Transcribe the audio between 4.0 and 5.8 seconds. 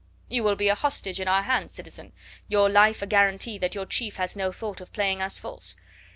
has no thought of playing us false.